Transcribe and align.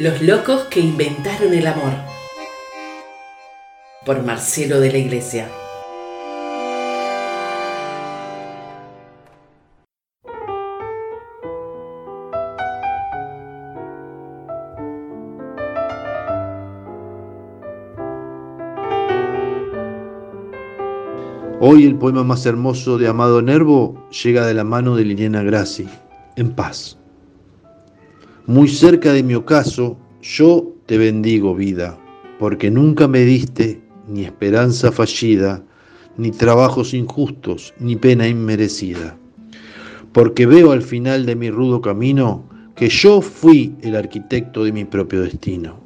Los 0.00 0.22
locos 0.22 0.62
que 0.70 0.80
inventaron 0.80 1.52
el 1.52 1.66
amor. 1.66 1.92
Por 4.06 4.22
Marcelo 4.22 4.80
de 4.80 4.90
la 4.90 4.96
Iglesia. 4.96 5.46
Hoy 21.60 21.84
el 21.84 21.96
poema 21.96 22.24
más 22.24 22.46
hermoso 22.46 22.96
de 22.96 23.06
Amado 23.06 23.42
Nervo 23.42 24.08
llega 24.08 24.46
de 24.46 24.54
la 24.54 24.64
mano 24.64 24.96
de 24.96 25.04
Liliana 25.04 25.42
Grassi, 25.42 25.86
En 26.36 26.52
paz. 26.54 26.99
Muy 28.46 28.68
cerca 28.68 29.12
de 29.12 29.22
mi 29.22 29.34
ocaso, 29.34 29.96
yo 30.22 30.74
te 30.86 30.98
bendigo 30.98 31.54
vida, 31.54 31.98
porque 32.38 32.70
nunca 32.70 33.06
me 33.06 33.20
diste 33.20 33.80
ni 34.08 34.24
esperanza 34.24 34.90
fallida, 34.90 35.62
ni 36.16 36.30
trabajos 36.30 36.94
injustos, 36.94 37.74
ni 37.78 37.96
pena 37.96 38.26
inmerecida. 38.26 39.16
Porque 40.12 40.46
veo 40.46 40.72
al 40.72 40.82
final 40.82 41.26
de 41.26 41.36
mi 41.36 41.50
rudo 41.50 41.80
camino 41.80 42.44
que 42.74 42.88
yo 42.88 43.20
fui 43.20 43.76
el 43.82 43.94
arquitecto 43.94 44.64
de 44.64 44.72
mi 44.72 44.84
propio 44.84 45.20
destino. 45.20 45.78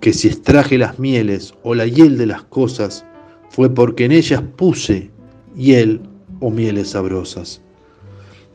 Que 0.00 0.12
si 0.12 0.28
extraje 0.28 0.76
las 0.76 0.98
mieles 0.98 1.54
o 1.62 1.74
la 1.74 1.86
hiel 1.86 2.18
de 2.18 2.26
las 2.26 2.42
cosas, 2.44 3.06
fue 3.48 3.72
porque 3.72 4.06
en 4.06 4.12
ellas 4.12 4.42
puse 4.56 5.10
hiel 5.56 6.00
o 6.40 6.50
mieles 6.50 6.90
sabrosas. 6.90 7.62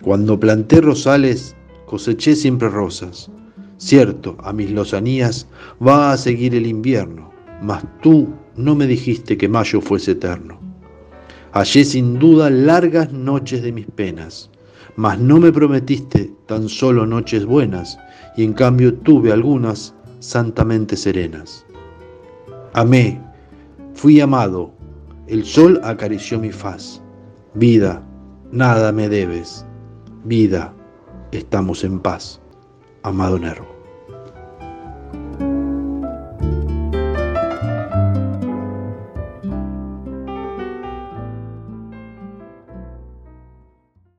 Cuando 0.01 0.39
planté 0.39 0.81
rosales, 0.81 1.55
coseché 1.85 2.35
siempre 2.35 2.69
rosas. 2.69 3.29
Cierto, 3.77 4.37
a 4.39 4.53
mis 4.53 4.71
lozanías 4.71 5.47
va 5.85 6.11
a 6.11 6.17
seguir 6.17 6.55
el 6.55 6.65
invierno, 6.65 7.29
mas 7.61 7.83
tú 8.01 8.29
no 8.55 8.75
me 8.75 8.87
dijiste 8.87 9.37
que 9.37 9.49
mayo 9.49 9.81
fuese 9.81 10.11
eterno. 10.11 10.59
Hallé 11.51 11.85
sin 11.85 12.19
duda 12.19 12.49
largas 12.49 13.11
noches 13.11 13.61
de 13.63 13.71
mis 13.71 13.85
penas, 13.85 14.49
mas 14.95 15.19
no 15.19 15.39
me 15.39 15.51
prometiste 15.51 16.33
tan 16.47 16.69
solo 16.69 17.05
noches 17.05 17.45
buenas, 17.45 17.97
y 18.37 18.43
en 18.43 18.53
cambio 18.53 18.93
tuve 18.93 19.31
algunas 19.31 19.93
santamente 20.19 20.95
serenas. 20.95 21.65
Amé, 22.73 23.21
fui 23.93 24.19
amado, 24.19 24.73
el 25.27 25.43
sol 25.45 25.79
acarició 25.83 26.39
mi 26.39 26.51
faz. 26.51 27.01
Vida, 27.53 28.03
nada 28.51 28.91
me 28.91 29.07
debes. 29.07 29.65
Vida, 30.25 30.73
estamos 31.31 31.83
en 31.83 31.99
paz. 31.99 32.41
Amado 33.03 33.37
Nervo. 33.39 33.74